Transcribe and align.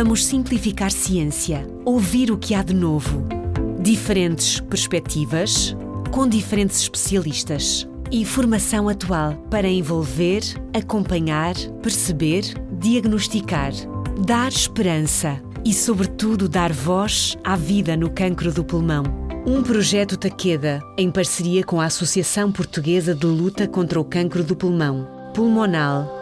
Vamos 0.00 0.26
simplificar 0.26 0.92
ciência, 0.92 1.66
ouvir 1.84 2.30
o 2.30 2.38
que 2.38 2.54
há 2.54 2.62
de 2.62 2.72
novo. 2.72 3.26
Diferentes 3.80 4.60
perspectivas, 4.60 5.76
com 6.12 6.28
diferentes 6.28 6.78
especialistas. 6.78 7.84
Informação 8.12 8.88
atual 8.88 9.34
para 9.50 9.66
envolver, 9.66 10.40
acompanhar, 10.72 11.56
perceber, 11.82 12.44
diagnosticar, 12.70 13.72
dar 14.24 14.52
esperança 14.52 15.42
e, 15.64 15.74
sobretudo, 15.74 16.48
dar 16.48 16.72
voz 16.72 17.36
à 17.42 17.56
vida 17.56 17.96
no 17.96 18.08
cancro 18.08 18.52
do 18.52 18.62
pulmão. 18.62 19.02
Um 19.44 19.64
projeto 19.64 20.16
Taqueda, 20.16 20.80
em 20.96 21.10
parceria 21.10 21.64
com 21.64 21.80
a 21.80 21.86
Associação 21.86 22.52
Portuguesa 22.52 23.16
de 23.16 23.26
Luta 23.26 23.66
contra 23.66 23.98
o 23.98 24.04
Cancro 24.04 24.44
do 24.44 24.54
Pulmão, 24.54 25.08
Pulmonal 25.34 26.17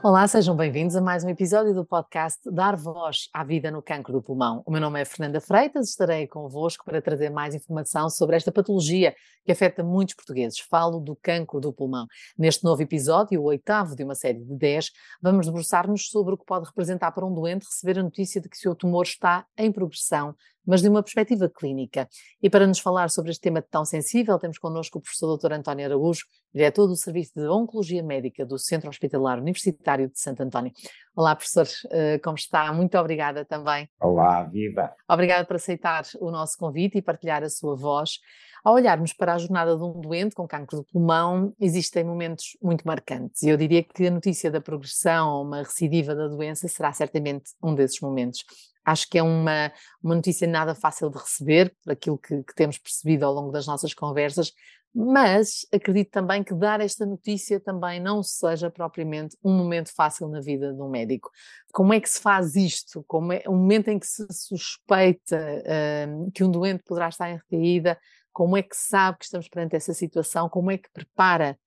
Olá, 0.00 0.28
sejam 0.28 0.54
bem-vindos 0.54 0.94
a 0.94 1.00
mais 1.00 1.24
um 1.24 1.28
episódio 1.28 1.74
do 1.74 1.84
podcast 1.84 2.38
Dar 2.52 2.76
Voz 2.76 3.28
à 3.34 3.42
Vida 3.42 3.68
no 3.68 3.82
Cancro 3.82 4.12
do 4.12 4.22
Pulmão. 4.22 4.62
O 4.64 4.70
meu 4.70 4.80
nome 4.80 5.00
é 5.00 5.04
Fernanda 5.04 5.40
Freitas, 5.40 5.88
estarei 5.88 6.24
convosco 6.28 6.84
para 6.84 7.02
trazer 7.02 7.30
mais 7.30 7.52
informação 7.52 8.08
sobre 8.08 8.36
esta 8.36 8.52
patologia 8.52 9.12
que 9.44 9.50
afeta 9.50 9.82
muitos 9.82 10.14
portugueses. 10.14 10.60
Falo 10.60 11.00
do 11.00 11.16
cancro 11.16 11.58
do 11.58 11.72
pulmão. 11.72 12.06
Neste 12.38 12.62
novo 12.62 12.80
episódio, 12.80 13.40
o 13.40 13.46
oitavo 13.46 13.96
de 13.96 14.04
uma 14.04 14.14
série 14.14 14.38
de 14.38 14.54
dez, 14.54 14.92
vamos 15.20 15.46
debruçar-nos 15.46 16.08
sobre 16.08 16.34
o 16.34 16.38
que 16.38 16.44
pode 16.46 16.66
representar 16.66 17.10
para 17.10 17.26
um 17.26 17.34
doente 17.34 17.66
receber 17.66 17.98
a 17.98 18.02
notícia 18.04 18.40
de 18.40 18.48
que 18.48 18.56
seu 18.56 18.76
tumor 18.76 19.02
está 19.02 19.46
em 19.56 19.72
progressão 19.72 20.32
mas 20.68 20.82
de 20.82 20.88
uma 20.90 21.02
perspectiva 21.02 21.48
clínica. 21.48 22.06
E 22.42 22.50
para 22.50 22.66
nos 22.66 22.78
falar 22.78 23.08
sobre 23.08 23.30
este 23.30 23.40
tema 23.40 23.62
tão 23.62 23.86
sensível, 23.86 24.38
temos 24.38 24.58
connosco 24.58 24.98
o 24.98 25.00
professor 25.00 25.34
Dr. 25.38 25.54
António 25.54 25.86
Araújo, 25.86 26.26
diretor 26.54 26.86
do 26.86 26.94
Serviço 26.94 27.32
de 27.34 27.48
Oncologia 27.48 28.02
Médica 28.02 28.44
do 28.44 28.58
Centro 28.58 28.90
Hospitalar 28.90 29.38
Universitário 29.38 30.10
de 30.10 30.20
Santo 30.20 30.42
António. 30.42 30.70
Olá, 31.16 31.34
professor, 31.34 31.66
eh, 31.90 32.18
como 32.18 32.36
está? 32.36 32.70
Muito 32.70 32.98
obrigada 32.98 33.46
também. 33.46 33.88
Olá, 33.98 34.44
viva! 34.44 34.94
Obrigada 35.08 35.46
por 35.46 35.56
aceitar 35.56 36.04
o 36.20 36.30
nosso 36.30 36.58
convite 36.58 36.98
e 36.98 37.02
partilhar 37.02 37.42
a 37.42 37.48
sua 37.48 37.74
voz. 37.74 38.18
Ao 38.62 38.74
olharmos 38.74 39.12
para 39.12 39.34
a 39.34 39.38
jornada 39.38 39.76
de 39.76 39.82
um 39.82 40.00
doente 40.00 40.34
com 40.34 40.46
cancro 40.46 40.78
do 40.78 40.84
pulmão, 40.84 41.54
existem 41.58 42.04
momentos 42.04 42.56
muito 42.62 42.86
marcantes. 42.86 43.42
E 43.42 43.48
eu 43.48 43.56
diria 43.56 43.82
que 43.82 44.06
a 44.06 44.10
notícia 44.10 44.50
da 44.50 44.60
progressão 44.60 45.30
ou 45.30 45.44
uma 45.44 45.62
recidiva 45.62 46.14
da 46.14 46.28
doença 46.28 46.68
será 46.68 46.92
certamente 46.92 47.52
um 47.62 47.74
desses 47.74 48.00
momentos. 48.00 48.44
Acho 48.88 49.08
que 49.08 49.18
é 49.18 49.22
uma, 49.22 49.70
uma 50.02 50.14
notícia 50.14 50.48
nada 50.48 50.74
fácil 50.74 51.10
de 51.10 51.18
receber, 51.18 51.74
por 51.84 51.92
aquilo 51.92 52.16
que, 52.16 52.42
que 52.42 52.54
temos 52.54 52.78
percebido 52.78 53.24
ao 53.24 53.34
longo 53.34 53.52
das 53.52 53.66
nossas 53.66 53.92
conversas, 53.92 54.52
mas 54.94 55.66
acredito 55.72 56.10
também 56.10 56.42
que 56.42 56.54
dar 56.54 56.80
esta 56.80 57.04
notícia 57.04 57.60
também 57.60 58.00
não 58.00 58.22
seja 58.22 58.70
propriamente 58.70 59.36
um 59.44 59.54
momento 59.56 59.94
fácil 59.94 60.26
na 60.28 60.40
vida 60.40 60.72
de 60.72 60.80
um 60.80 60.88
médico. 60.88 61.30
Como 61.72 61.92
é 61.92 62.00
que 62.00 62.08
se 62.08 62.20
faz 62.20 62.56
isto? 62.56 63.04
Como 63.06 63.32
é 63.32 63.42
o 63.46 63.52
momento 63.52 63.88
em 63.88 63.98
que 63.98 64.06
se 64.06 64.26
suspeita 64.30 65.36
uh, 65.38 66.30
que 66.32 66.42
um 66.42 66.50
doente 66.50 66.82
poderá 66.84 67.08
estar 67.08 67.30
em 67.30 67.36
recaída? 67.36 67.98
Como 68.32 68.56
é 68.56 68.62
que 68.62 68.74
sabe 68.74 69.18
que 69.18 69.24
estamos 69.26 69.48
perante 69.48 69.76
essa 69.76 69.92
situação? 69.92 70.48
Como 70.48 70.70
é 70.70 70.78
que 70.78 70.90
prepara 70.90 71.58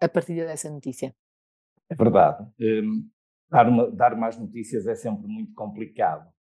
a 0.00 0.08
partilha 0.08 0.46
dessa 0.46 0.70
notícia? 0.70 1.14
É 1.90 1.94
verdade. 1.94 2.48
Um, 2.58 3.08
dar, 3.50 3.68
uma, 3.68 3.90
dar 3.90 4.16
mais 4.16 4.38
notícias 4.38 4.86
é 4.86 4.94
sempre 4.94 5.26
muito 5.26 5.52
complicado 5.52 6.33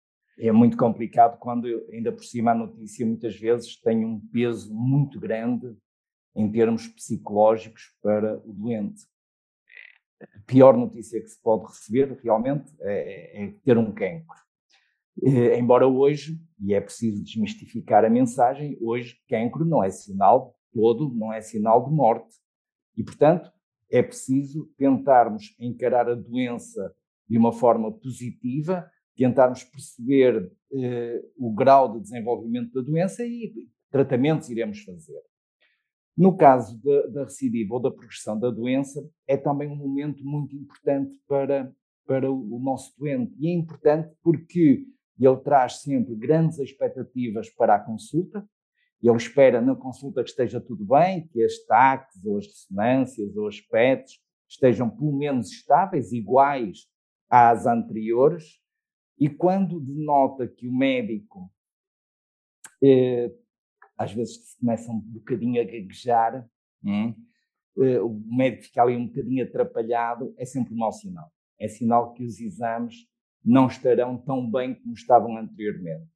é 0.48 0.52
muito 0.52 0.76
complicado 0.76 1.38
quando, 1.38 1.68
ainda 1.92 2.12
por 2.12 2.24
cima, 2.24 2.52
a 2.52 2.56
notícia 2.56 3.06
muitas 3.06 3.36
vezes 3.36 3.80
tem 3.80 4.04
um 4.04 4.20
peso 4.20 4.74
muito 4.74 5.20
grande 5.20 5.76
em 6.36 6.52
termos 6.52 6.88
psicológicos 6.88 7.96
para 8.02 8.38
o 8.40 8.52
doente. 8.52 9.04
A 10.22 10.40
pior 10.48 10.76
notícia 10.76 11.22
que 11.22 11.28
se 11.28 11.40
pode 11.42 11.66
receber, 11.66 12.20
realmente, 12.24 12.74
é, 12.80 13.44
é 13.44 13.54
ter 13.64 13.78
um 13.78 13.92
cancro. 13.92 14.36
Eh, 15.24 15.60
embora 15.60 15.88
hoje, 15.88 16.40
e 16.60 16.74
é 16.74 16.82
preciso 16.82 17.24
desmistificar 17.24 18.04
a 18.04 18.10
mensagem, 18.10 18.78
hoje 18.82 19.18
cancro 19.30 19.64
não 19.64 19.84
é 19.84 19.90
sinal 19.92 20.56
todo, 20.74 21.14
não 21.14 21.32
é 21.32 21.42
sinal 21.42 21.86
de 21.86 21.94
morte. 21.94 22.36
E, 22.98 23.04
portanto, 23.04 23.52
é 23.92 24.02
preciso 24.02 24.72
tentarmos 24.78 25.56
encarar 25.60 26.10
a 26.10 26.16
doença 26.16 26.96
de 27.28 27.38
uma 27.38 27.52
forma 27.52 27.92
positiva, 27.92 28.90
tentarmos 29.22 29.64
perceber 29.64 30.52
eh, 30.74 31.24
o 31.38 31.54
grau 31.54 31.94
de 31.94 32.02
desenvolvimento 32.02 32.74
da 32.74 32.82
doença 32.82 33.24
e 33.24 33.68
tratamentos 33.92 34.50
iremos 34.50 34.80
fazer. 34.80 35.22
No 36.18 36.36
caso 36.36 36.82
da, 36.82 37.08
da 37.08 37.24
recidiva 37.26 37.76
ou 37.76 37.80
da 37.80 37.92
progressão 37.92 38.40
da 38.40 38.50
doença, 38.50 39.08
é 39.28 39.38
também 39.38 39.70
um 39.70 39.76
momento 39.76 40.26
muito 40.26 40.56
importante 40.56 41.16
para, 41.28 41.72
para 42.08 42.32
o, 42.32 42.60
nosso 42.60 42.94
doente. 42.98 43.36
E 43.40 43.48
é 43.48 43.54
importante 43.54 44.12
porque 44.24 44.88
ele 45.20 45.38
traz 45.38 45.82
sempre 45.82 46.16
grandes 46.16 46.58
expectativas 46.58 47.48
para 47.52 47.76
a 47.76 47.80
consulta, 47.80 48.44
ele 49.04 49.18
espera 49.18 49.62
na 49.62 49.76
consulta 49.76 50.24
que 50.24 50.30
esteja 50.30 50.60
tudo 50.60 50.84
bem, 50.84 51.28
que 51.28 51.44
as 51.44 51.60
TACs 51.66 52.26
ou 52.26 52.38
as 52.38 52.48
ressonâncias 52.48 53.36
ou 53.36 53.48
as 53.48 53.60
PETs 53.60 54.20
estejam 54.50 54.90
pelo 54.90 55.16
menos 55.16 55.52
estáveis, 55.52 56.12
iguais 56.12 56.88
às 57.30 57.66
anteriores, 57.66 58.61
e 59.22 59.30
quando 59.30 59.80
denota 59.80 60.48
que 60.48 60.68
o 60.68 60.76
médico, 60.76 61.54
eh, 62.84 63.32
às 63.96 64.12
vezes 64.12 64.56
começa 64.56 64.92
um 64.92 65.00
bocadinho 65.00 65.62
a 65.62 65.64
gaguejar, 65.64 66.50
hum, 66.84 67.14
eh, 67.78 68.02
o 68.02 68.10
médico 68.10 68.64
fica 68.64 68.82
ali 68.82 68.96
um 68.98 69.06
bocadinho 69.06 69.44
atrapalhado, 69.44 70.34
é 70.40 70.44
sempre 70.44 70.74
um 70.74 70.78
mau 70.78 70.92
sinal. 70.92 71.32
É 71.60 71.68
sinal 71.68 72.14
que 72.14 72.26
os 72.26 72.40
exames 72.40 73.08
não 73.46 73.68
estarão 73.68 74.18
tão 74.18 74.50
bem 74.50 74.74
como 74.74 74.96
estavam 74.96 75.38
anteriormente. 75.38 76.10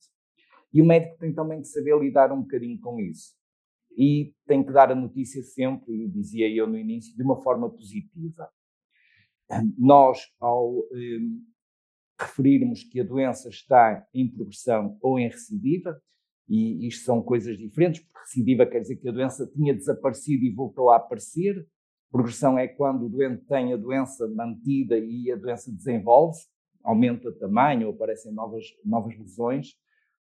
E 0.74 0.82
o 0.82 0.86
médico 0.86 1.20
tem 1.20 1.32
também 1.32 1.62
que 1.62 1.68
saber 1.68 1.96
lidar 2.00 2.32
um 2.32 2.42
bocadinho 2.42 2.80
com 2.80 3.00
isso. 3.00 3.36
E 3.96 4.34
tem 4.48 4.64
que 4.64 4.74
dar 4.74 4.92
a 4.92 4.96
notícia 4.96 5.44
sempre, 5.44 5.94
e 5.94 6.08
dizia 6.08 6.50
eu 6.50 6.66
no 6.66 6.76
início, 6.76 7.16
de 7.16 7.22
uma 7.22 7.40
forma 7.40 7.70
positiva. 7.70 8.50
Nós, 9.78 10.34
ao 10.40 10.80
eh, 10.92 11.20
referirmos 12.20 12.84
que 12.84 13.02
a 13.02 13.03
doença 13.03 13.50
está 13.50 14.06
em 14.14 14.30
progressão 14.30 14.98
ou 15.02 15.20
em 15.20 15.28
recidiva, 15.28 16.00
e 16.48 16.88
isto 16.88 17.06
são 17.06 17.22
coisas 17.22 17.58
diferentes, 17.58 18.02
porque 18.02 18.20
recidiva 18.20 18.66
quer 18.66 18.80
dizer 18.80 18.98
que 18.98 19.09
a 19.09 19.12
doença 19.12 19.48
tinha 19.48 19.74
desaparecido 19.74 20.46
e 20.46 20.53
voltou 20.53 20.92
a 20.92 20.98
aparecer. 20.98 21.68
Progressão 22.12 22.58
é 22.58 22.68
quando 22.68 23.06
o 23.06 23.09
doente 23.09 23.44
tem 23.46 23.74
a 23.74 23.78
doença 23.78 24.28
mantida 24.28 24.98
e 24.98 25.31
a 25.31 25.36
doença 25.36 25.72
desenvolve-se, 25.72 26.48
aumenta 26.84 27.30
o 27.30 27.34
tamanho 27.34 27.88
ou 27.88 27.94
aparecem 27.94 28.32
novas, 28.32 28.66
novas 28.86 29.18
lesões. 29.18 29.74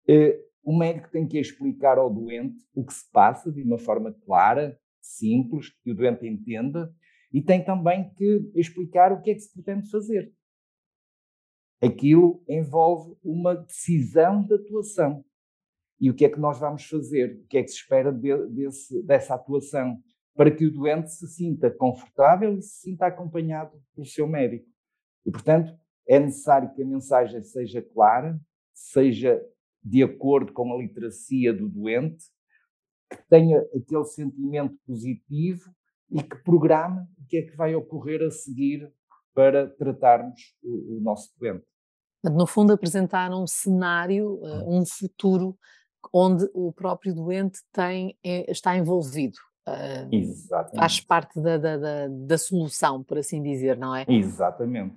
Eh, 0.09 0.41
o 0.65 0.77
médico 0.77 1.11
tem 1.11 1.27
que 1.27 1.39
explicar 1.39 1.99
ao 1.99 2.13
doente 2.13 2.57
o 2.75 2.85
que 2.85 2.93
se 2.93 3.09
passa 3.13 3.53
de 3.53 3.63
uma 3.63 3.79
forma 3.79 4.13
clara, 4.25 4.79
simples, 5.01 5.69
que 5.83 5.91
o 5.93 5.95
doente 5.95 6.27
entenda, 6.27 6.93
e 7.33 7.43
tem 7.43 7.63
também 7.63 8.11
que 8.15 8.51
explicar 8.55 9.13
o 9.13 9.21
que 9.21 9.31
é 9.31 9.35
que 9.35 9.41
se 9.41 9.53
pretende 9.53 9.91
fazer 9.91 10.33
aquilo 11.81 12.43
envolve 12.49 13.17
uma 13.23 13.55
decisão 13.55 14.43
de 14.43 14.55
atuação. 14.55 15.25
E 16.01 16.11
o 16.11 16.15
que 16.15 16.25
é 16.25 16.29
que 16.29 16.39
nós 16.39 16.59
vamos 16.59 16.85
fazer? 16.85 17.41
O 17.45 17.47
que 17.47 17.59
é 17.59 17.63
que 17.63 17.69
se 17.69 17.77
espera 17.77 18.13
de, 18.13 18.47
desse, 18.49 19.03
dessa 19.03 19.35
atuação? 19.35 20.01
Para 20.35 20.51
que 20.51 20.67
o 20.67 20.73
doente 20.73 21.11
se 21.13 21.27
sinta 21.27 21.71
confortável 21.71 22.57
e 22.57 22.63
se 22.63 22.83
sinta 22.83 23.07
acompanhado 23.07 23.73
pelo 23.95 24.07
seu 24.07 24.27
médico. 24.27 24.67
E, 25.27 25.31
portanto, 25.31 25.77
é 26.07 26.19
necessário 26.19 26.73
que 26.73 26.83
a 26.83 26.87
mensagem 26.87 27.43
seja 27.43 27.83
clara, 27.83 28.41
seja 28.73 29.43
de 29.83 30.03
acordo 30.03 30.53
com 30.53 30.73
a 30.73 30.77
literacia 30.77 31.53
do 31.53 31.69
doente, 31.69 32.25
que 33.11 33.29
tenha 33.29 33.59
aquele 33.75 34.05
sentimento 34.05 34.77
positivo 34.87 35.75
e 36.11 36.23
que 36.23 36.37
programe 36.43 37.01
o 37.19 37.27
que 37.27 37.39
é 37.39 37.43
que 37.43 37.57
vai 37.57 37.75
ocorrer 37.75 38.23
a 38.23 38.31
seguir 38.31 38.93
para 39.39 39.69
tratarmos 39.69 40.41
o, 40.61 40.97
o 40.97 41.01
nosso 41.01 41.31
doente. 41.39 41.65
No 42.25 42.45
fundo, 42.45 42.73
apresentar 42.73 43.31
um 43.31 43.47
cenário, 43.47 44.35
uh, 44.43 44.69
um 44.69 44.85
futuro 44.85 45.57
onde 46.13 46.45
o 46.53 46.73
próprio 46.73 47.15
doente 47.15 47.61
tem, 47.73 48.19
é, 48.25 48.51
está 48.51 48.77
envolvido. 48.77 49.39
Exatamente. 50.11 50.77
Faz 50.77 51.01
parte 51.01 51.41
da, 51.41 51.57
da, 51.57 51.77
da, 51.77 52.09
da, 52.09 52.39
solução, 52.39 53.05
por 53.05 53.19
assim 53.19 53.41
dizer, 53.41 53.77
não 53.77 53.95
é? 53.95 54.05
Exatamente. 54.09 54.97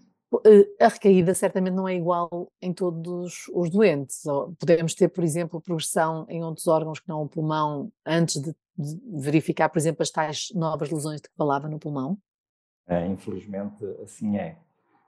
A 0.80 0.88
recaída 0.88 1.36
certamente 1.36 1.76
não 1.76 1.88
é 1.88 1.94
igual 1.94 2.52
em 2.60 2.74
todos 2.74 3.44
os 3.54 3.70
doentes. 3.70 4.24
Podemos 4.58 4.96
ter, 4.96 5.10
por 5.10 5.24
exemplo, 5.24 5.62
progressão 5.62 6.26
em 6.30 6.44
outros 6.44 6.66
órgãos 6.66 7.00
que 7.00 7.10
não 7.10 7.22
o 7.22 7.30
pulmão 7.30 7.92
antes 8.04 8.42
de, 8.42 8.56
de 8.76 9.22
verificar, 9.22 9.70
por 9.70 9.78
exemplo, 9.78 10.02
as 10.02 10.10
tais 10.10 10.48
novas 10.56 10.90
lesões 10.90 11.22
de 11.22 11.28
que 11.28 11.36
falava 11.36 11.70
no 11.70 11.78
pulmão? 11.78 12.18
É, 12.88 13.06
infelizmente, 13.08 13.84
assim 14.02 14.38
é. 14.38 14.58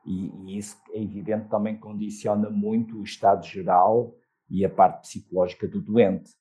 E, 0.05 0.27
e, 0.45 0.57
isso 0.57 0.77
é 0.91 1.01
evidente 1.01 1.49
também 1.49 1.77
condiciona 1.77 2.49
muito 2.49 2.99
o 2.99 3.03
estado 3.03 3.45
geral 3.45 4.15
e 4.49 4.65
a 4.65 4.69
parte 4.69 5.01
psicológica 5.01 5.67
do 5.67 5.81
doente. 5.81 6.31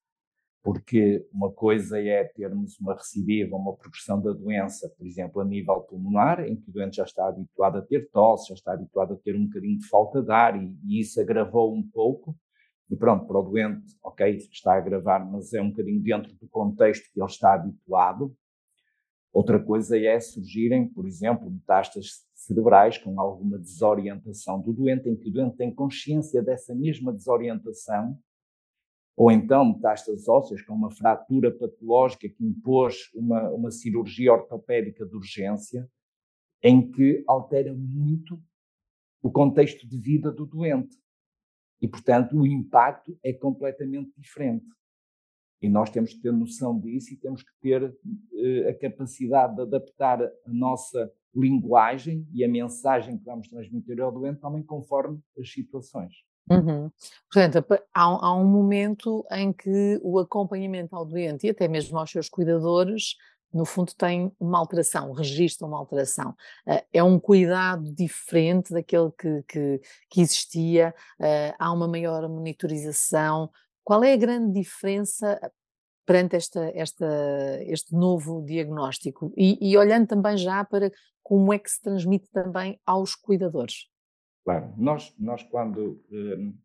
porque 0.62 1.26
uma 1.32 1.50
coisa 1.52 2.00
é 2.00 2.25
termos 2.25 2.79
uma 2.79 2.94
recidiva, 2.94 3.56
uma 3.56 3.75
progressão 3.75 4.20
da 4.20 4.32
doença, 4.32 4.88
por 4.96 5.06
exemplo, 5.06 5.40
a 5.40 5.44
nível 5.44 5.81
pulmonar, 5.81 6.40
em 6.40 6.55
que 6.55 6.70
o 6.70 6.73
doente 6.73 6.96
já 6.96 7.05
está 7.05 7.26
habituado 7.26 7.79
a 7.79 7.82
ter 7.82 8.08
tosse, 8.11 8.49
já 8.50 8.55
está 8.55 8.73
habituado 8.73 9.14
a 9.14 9.17
ter 9.17 9.34
um 9.34 9.46
bocadinho 9.46 9.79
de 9.79 9.88
falta 9.88 10.23
de 10.23 10.31
ar 10.31 10.56
e, 10.62 10.73
e 10.84 11.00
isso 11.00 11.20
agravou 11.20 11.75
um 11.75 11.82
pouco. 11.82 12.37
E 12.88 12.96
pronto, 12.96 13.26
para 13.26 13.38
o 13.38 13.43
doente, 13.43 13.96
ok, 14.05 14.37
está 14.37 14.75
a 14.75 14.79
agravar, 14.79 15.29
mas 15.29 15.52
é 15.52 15.61
um 15.61 15.70
bocadinho 15.70 16.00
dentro 16.00 16.32
do 16.34 16.46
contexto 16.49 17.11
que 17.12 17.20
ele 17.20 17.26
está 17.26 17.55
habituado. 17.55 18.37
Outra 19.32 19.58
coisa 19.58 19.99
é 19.99 20.20
surgirem, 20.20 20.87
por 20.87 21.06
exemplo, 21.06 21.50
metástases 21.50 22.26
cerebrais 22.34 22.99
com 22.99 23.19
alguma 23.19 23.58
desorientação 23.58 24.61
do 24.61 24.73
doente, 24.73 25.08
em 25.08 25.17
que 25.17 25.29
o 25.29 25.32
doente 25.32 25.56
tem 25.56 25.75
consciência 25.75 26.43
dessa 26.43 26.75
mesma 26.75 27.12
desorientação 27.12 28.19
ou 29.17 29.31
então 29.31 29.64
metástases 29.64 30.26
ósseas 30.29 30.62
com 30.62 30.75
uma 30.75 30.90
fratura 30.90 31.50
patológica 31.50 32.29
que 32.29 32.44
impôs 32.44 33.11
uma, 33.14 33.50
uma 33.50 33.70
cirurgia 33.70 34.32
ortopédica 34.32 35.06
de 35.06 35.14
urgência, 35.14 35.88
em 36.62 36.90
que 36.90 37.23
altera 37.26 37.75
muito 37.75 38.43
o 39.23 39.31
contexto 39.31 39.87
de 39.87 39.99
vida 39.99 40.32
do 40.32 40.46
doente. 40.46 40.96
E, 41.81 41.88
portanto, 41.88 42.37
o 42.37 42.46
impacto 42.46 43.19
é 43.23 43.32
completamente 43.32 44.12
diferente. 44.17 44.64
E 45.62 45.69
nós 45.69 45.91
temos 45.91 46.12
que 46.12 46.20
ter 46.20 46.32
noção 46.32 46.79
disso 46.79 47.14
e 47.14 47.17
temos 47.17 47.43
que 47.43 47.53
ter 47.61 47.97
eh, 48.35 48.69
a 48.69 48.75
capacidade 48.75 49.55
de 49.55 49.62
adaptar 49.62 50.20
a 50.20 50.31
nossa 50.53 51.11
linguagem 51.35 52.26
e 52.35 52.44
a 52.44 52.49
mensagem 52.49 53.17
que 53.17 53.25
vamos 53.25 53.49
transmitir 53.49 54.00
ao 54.00 54.12
doente 54.12 54.41
também 54.41 54.62
conforme 54.62 55.20
as 55.38 55.50
situações. 55.50 56.12
Uhum. 56.50 56.91
Portanto, 57.32 57.64
há, 57.94 58.03
há, 58.03 58.35
um 58.35 58.44
momento 58.44 59.25
em 59.31 59.53
que 59.53 60.00
o 60.03 60.19
acompanhamento 60.19 60.97
ao 60.97 61.05
doente 61.05 61.47
e 61.47 61.50
até 61.50 61.69
mesmo 61.69 61.97
aos 61.97 62.11
seus 62.11 62.29
cuidadores, 62.29 63.15
no 63.53 63.65
fundo, 63.65 63.93
tem 63.97 64.32
uma 64.41 64.58
alteração, 64.58 65.12
registra 65.12 65.67
uma 65.67 65.79
alteração. 65.79 66.31
Uh, 66.67 66.82
é 66.93 67.03
um 67.03 67.20
cuidado 67.20 67.93
diferente 67.93 68.73
daquele 68.73 69.11
que, 69.12 69.43
que, 69.47 69.81
que 70.11 70.20
existia, 70.20 70.94
uh, 71.20 71.55
há 71.58 71.73
uma 71.73 71.87
maior 71.87 72.29
monitorização. 72.29 73.50
Qual 73.84 74.02
é 74.05 74.12
a 74.12 74.17
grande 74.17 74.61
diferença 74.61 75.40
perante 76.06 76.37
esta, 76.37 76.70
esta, 76.75 77.06
este 77.62 77.94
novo 77.94 78.43
diagnóstico? 78.44 79.32
E, 79.37 79.58
e 79.61 79.76
olhando 79.76 80.06
também 80.06 80.37
já 80.37 80.64
para 80.64 80.90
como 81.23 81.52
é 81.52 81.58
que 81.58 81.70
se 81.70 81.81
transmite 81.81 82.29
também 82.31 82.81
aos 82.84 83.14
cuidadores? 83.14 83.88
Claro, 84.44 84.73
nós, 84.76 85.14
nós 85.19 85.43
quando 85.44 86.02
um, 86.11 86.58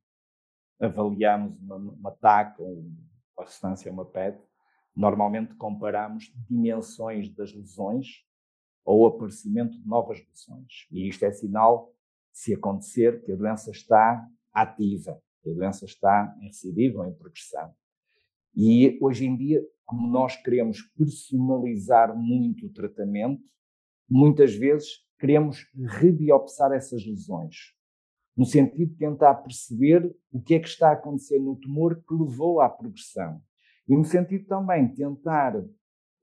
avaliamos 0.79 1.57
uma, 1.59 1.75
uma 1.75 2.11
TAC 2.11 2.59
ou 2.59 2.85
uma 3.35 3.45
ressonância, 3.45 3.91
uma 3.91 4.05
PET, 4.05 4.39
normalmente 4.95 5.53
comparamos 5.55 6.31
dimensões 6.49 7.29
das 7.29 7.53
lesões 7.53 8.25
ou 8.83 9.05
aparecimento 9.05 9.79
de 9.79 9.87
novas 9.87 10.19
lesões. 10.27 10.87
E 10.91 11.07
isto 11.07 11.23
é 11.23 11.31
sinal, 11.31 11.93
se 12.31 12.53
acontecer, 12.53 13.23
que 13.23 13.31
a 13.31 13.35
doença 13.35 13.69
está 13.69 14.25
ativa, 14.51 15.21
a 15.49 15.53
doença 15.53 15.85
está 15.85 16.35
em 16.41 16.47
recidiva 16.47 16.99
ou 16.99 17.07
em 17.07 17.13
progressão. 17.13 17.73
E 18.55 18.97
hoje 19.01 19.25
em 19.25 19.35
dia, 19.37 19.61
como 19.85 20.07
nós 20.07 20.35
queremos 20.35 20.81
personalizar 20.97 22.15
muito 22.17 22.65
o 22.65 22.73
tratamento, 22.73 23.43
muitas 24.09 24.53
vezes 24.55 25.05
queremos 25.19 25.65
rebiopsar 25.99 26.71
essas 26.71 27.05
lesões, 27.05 27.73
no 28.35 28.45
sentido 28.45 28.91
de 28.91 28.97
tentar 28.97 29.35
perceber 29.35 30.15
o 30.31 30.41
que 30.41 30.55
é 30.55 30.59
que 30.59 30.67
está 30.67 30.89
a 30.89 30.93
acontecer 30.93 31.39
no 31.39 31.55
tumor 31.55 31.95
que 31.95 32.13
levou 32.13 32.61
à 32.61 32.69
progressão. 32.69 33.41
E 33.87 33.95
no 33.95 34.03
sentido 34.03 34.45
também 34.45 34.87
de 34.87 34.95
tentar 34.95 35.55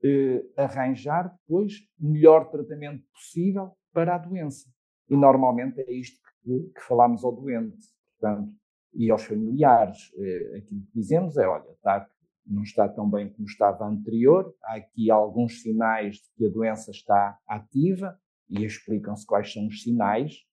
eh, 0.03 0.45
arranjar 0.55 1.35
depois 1.39 1.73
o 1.99 2.07
melhor 2.09 2.49
tratamento 2.49 3.03
possível 3.11 3.71
para 3.91 4.15
a 4.15 4.17
doença. 4.17 4.69
E 5.09 5.15
normalmente 5.15 5.81
é 5.81 5.91
isto 5.91 6.19
que, 6.43 6.71
que 6.75 6.81
falamos 6.81 7.23
ao 7.23 7.31
doente, 7.31 7.77
portanto, 8.19 8.53
e 8.95 9.11
aos 9.11 9.23
familiares. 9.23 10.11
Eh, 10.17 10.57
aquilo 10.57 10.81
que 10.81 10.91
dizemos 10.93 11.37
é, 11.37 11.47
olha, 11.47 11.69
está, 11.71 12.07
não 12.45 12.63
está 12.63 12.87
tão 12.87 13.09
bem 13.09 13.29
como 13.29 13.47
estava 13.47 13.85
anterior, 13.85 14.55
há 14.63 14.75
aqui 14.75 15.11
alguns 15.11 15.61
sinais 15.61 16.15
de 16.15 16.31
que 16.35 16.45
a 16.47 16.49
doença 16.49 16.91
está 16.91 17.37
ativa, 17.47 18.17
e 18.49 18.63
explicam-se 18.63 19.25
quais 19.25 19.51
são 19.51 19.67
os 19.67 19.81
sinais, 19.81 20.45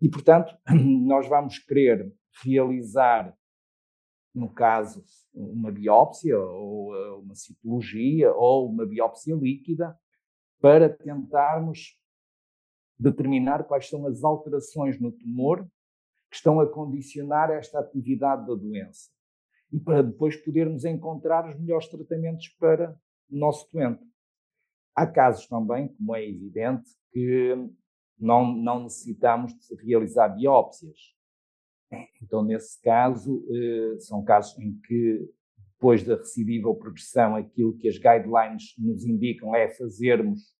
e, 0.00 0.08
portanto, 0.08 0.56
nós 1.06 1.28
vamos 1.28 1.58
querer 1.58 2.12
realizar, 2.42 3.36
no 4.34 4.52
caso, 4.52 5.04
uma 5.34 5.70
biópsia, 5.70 6.38
ou 6.38 6.94
eh, 6.94 7.10
uma 7.22 7.34
citologia, 7.34 8.32
ou 8.32 8.68
uma 8.68 8.86
biópsia 8.86 9.34
líquida, 9.34 9.96
para 10.60 10.88
tentarmos 10.88 11.98
determinar 12.98 13.64
quais 13.64 13.88
são 13.88 14.06
as 14.06 14.24
alterações 14.24 14.98
no 14.98 15.12
tumor 15.12 15.68
que 16.30 16.36
estão 16.36 16.60
a 16.60 16.66
condicionar 16.66 17.50
esta 17.50 17.80
atividade 17.80 18.46
da 18.46 18.54
doença. 18.54 19.10
E 19.72 19.78
para 19.80 20.02
depois 20.02 20.36
podermos 20.36 20.84
encontrar 20.84 21.48
os 21.48 21.58
melhores 21.58 21.88
tratamentos 21.88 22.48
para 22.58 22.98
o 23.30 23.36
nosso 23.36 23.68
doente. 23.72 24.02
Há 24.94 25.06
casos 25.06 25.46
também, 25.46 25.88
como 25.88 26.14
é 26.14 26.26
evidente, 26.26 26.90
que 27.12 27.54
não, 28.18 28.52
não 28.52 28.84
necessitamos 28.84 29.52
de 29.52 29.74
realizar 29.84 30.28
biópsias. 30.28 31.14
Então, 32.22 32.42
nesse 32.42 32.80
caso, 32.80 33.44
eh, 33.50 33.98
são 34.00 34.24
casos 34.24 34.58
em 34.58 34.78
que, 34.80 35.30
depois 35.72 36.02
da 36.02 36.16
recidiva 36.16 36.68
ou 36.68 36.74
progressão, 36.74 37.36
aquilo 37.36 37.76
que 37.76 37.88
as 37.88 37.96
guidelines 37.96 38.74
nos 38.78 39.04
indicam 39.04 39.54
é 39.54 39.68
fazermos 39.68 40.56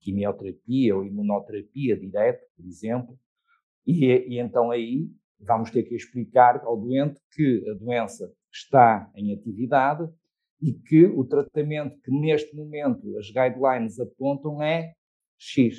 quimioterapia 0.00 0.94
ou 0.94 1.04
imunoterapia 1.04 1.96
direta, 1.96 2.44
por 2.56 2.66
exemplo, 2.66 3.18
e, 3.86 4.06
e 4.28 4.38
então 4.40 4.70
aí 4.70 5.08
vamos 5.38 5.70
ter 5.70 5.82
que 5.82 5.94
explicar 5.94 6.62
ao 6.64 6.76
doente 6.76 7.20
que 7.32 7.64
a 7.70 7.74
doença 7.74 8.32
está 8.52 9.10
em 9.14 9.32
atividade 9.32 10.08
e 10.60 10.72
que 10.72 11.04
o 11.04 11.24
tratamento 11.24 12.00
que 12.00 12.10
neste 12.10 12.56
momento 12.56 13.16
as 13.18 13.26
guidelines 13.26 14.00
apontam 14.00 14.62
é 14.62 14.94
X. 15.38 15.76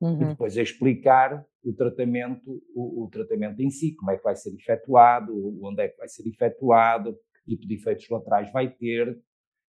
Uhum. 0.00 0.22
E 0.22 0.24
depois 0.26 0.56
é 0.56 0.62
explicar 0.62 1.44
o 1.62 1.72
tratamento, 1.72 2.62
o, 2.74 3.04
o, 3.04 3.08
tratamento 3.10 3.60
em 3.60 3.68
si, 3.68 3.94
como 3.94 4.10
é 4.10 4.16
que 4.16 4.22
vai 4.22 4.34
ser 4.34 4.54
efetuado, 4.54 5.32
onde 5.62 5.82
é 5.82 5.88
que 5.88 5.98
vai 5.98 6.08
ser 6.08 6.26
efetuado, 6.26 7.14
que 7.44 7.56
tipo 7.56 7.66
de 7.66 7.74
efeitos 7.74 8.08
laterais 8.08 8.50
vai 8.52 8.70
ter 8.70 9.20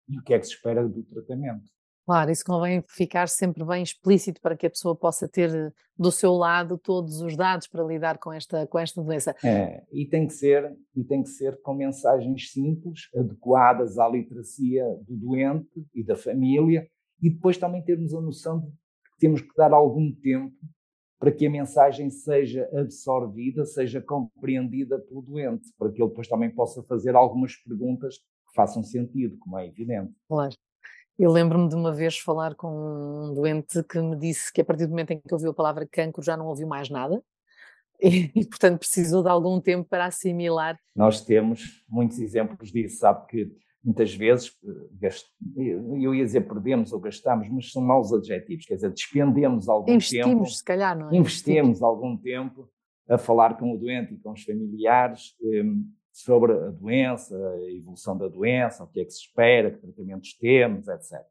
e 0.07 0.17
o 0.17 0.23
que 0.23 0.33
é 0.33 0.39
que 0.39 0.45
se 0.45 0.53
espera 0.53 0.87
do 0.87 1.03
tratamento. 1.03 1.69
Claro, 2.09 2.31
isso 2.31 2.43
convém 2.43 2.83
ficar 2.87 3.29
sempre 3.29 3.63
bem 3.63 3.83
explícito 3.83 4.41
para 4.41 4.57
que 4.57 4.65
a 4.65 4.69
pessoa 4.71 4.95
possa 4.95 5.27
ter 5.27 5.71
do 5.95 6.11
seu 6.11 6.33
lado 6.33 6.75
todos 6.75 7.21
os 7.21 7.37
dados 7.37 7.67
para 7.67 7.83
lidar 7.83 8.17
com 8.17 8.33
esta, 8.33 8.65
com 8.65 8.79
esta 8.79 9.03
doença. 9.03 9.35
É, 9.43 9.83
e 9.93 10.07
tem 10.07 10.25
que 10.25 10.33
ser 10.33 10.75
e 10.95 11.03
tem 11.03 11.21
que 11.21 11.29
ser 11.29 11.61
com 11.61 11.75
mensagens 11.75 12.51
simples, 12.51 13.01
adequadas 13.15 13.99
à 13.99 14.09
literacia 14.09 14.83
do 15.07 15.15
doente 15.15 15.85
e 15.93 16.03
da 16.03 16.15
família, 16.15 16.89
e 17.21 17.29
depois 17.29 17.59
também 17.59 17.83
termos 17.83 18.11
a 18.15 18.21
noção 18.21 18.59
de 18.59 18.71
temos 19.19 19.41
que 19.41 19.55
dar 19.55 19.71
algum 19.71 20.11
tempo 20.11 20.55
para 21.19 21.31
que 21.31 21.45
a 21.45 21.51
mensagem 21.51 22.09
seja 22.09 22.67
absorvida, 22.73 23.65
seja 23.65 24.01
compreendida 24.01 24.97
pelo 24.97 25.21
doente, 25.21 25.71
para 25.77 25.91
que 25.91 26.01
ele 26.01 26.09
depois 26.09 26.27
também 26.27 26.49
possa 26.49 26.81
fazer 26.81 27.15
algumas 27.15 27.55
perguntas 27.55 28.15
que 28.17 28.55
façam 28.55 28.81
sentido, 28.81 29.37
como 29.37 29.59
é 29.59 29.67
evidente. 29.67 30.11
Claro. 30.27 30.55
Eu 31.19 31.33
lembro-me 31.33 31.67
de 31.67 31.75
uma 31.75 31.91
vez 31.91 32.17
falar 32.17 32.55
com 32.55 32.69
um 32.69 33.33
doente 33.33 33.83
que 33.83 33.99
me 33.99 34.15
disse 34.15 34.53
que 34.53 34.61
a 34.61 34.65
partir 34.65 34.85
do 34.85 34.91
momento 34.91 35.11
em 35.11 35.19
que 35.19 35.33
ouviu 35.33 35.51
a 35.51 35.53
palavra 35.53 35.85
cancro 35.85 36.23
já 36.23 36.37
não 36.37 36.47
ouviu 36.47 36.65
mais 36.65 36.89
nada 36.89 37.21
e, 38.01 38.31
e 38.33 38.45
portanto, 38.45 38.79
precisou 38.79 39.21
de 39.21 39.27
algum 39.27 39.59
tempo 39.59 39.85
para 39.89 40.05
assimilar. 40.05 40.79
Nós 40.95 41.19
temos 41.19 41.83
muitos 41.89 42.19
exemplos 42.19 42.71
disso, 42.71 42.99
sabe 42.99 43.27
que 43.27 43.51
muitas 43.83 44.15
vezes, 44.15 44.55
eh, 45.03 45.73
eu 46.01 46.15
ia 46.15 46.23
dizer 46.23 46.47
perdemos 46.47 46.93
ou 46.93 47.01
gastamos, 47.01 47.49
mas 47.49 47.69
são 47.69 47.81
maus 47.81 48.13
adjetivos, 48.13 48.65
quer 48.65 48.75
dizer, 48.75 48.91
despendemos 48.91 49.67
algum 49.67 49.91
investimos, 49.91 50.25
tempo. 50.25 50.39
Investimos, 50.39 50.57
se 50.57 50.63
calhar, 50.63 50.97
não 50.97 51.11
é? 51.11 51.17
Investimos 51.17 51.83
algum 51.83 52.15
tempo 52.15 52.69
a 53.09 53.17
falar 53.17 53.57
com 53.57 53.73
o 53.73 53.77
doente 53.77 54.13
e 54.13 54.17
com 54.17 54.31
os 54.31 54.43
familiares 54.43 55.35
um, 55.41 55.85
sobre 56.21 56.53
a 56.53 56.69
doença, 56.71 57.35
a 57.35 57.71
evolução 57.71 58.17
da 58.17 58.27
doença, 58.27 58.83
o 58.83 58.87
que 58.87 59.01
é 59.01 59.05
que 59.05 59.11
se 59.11 59.21
espera, 59.21 59.71
que 59.71 59.79
tratamentos 59.79 60.33
temos, 60.33 60.87
etc. 60.87 61.21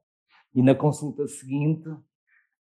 E 0.55 0.63
na 0.63 0.75
consulta 0.75 1.27
seguinte, 1.27 1.89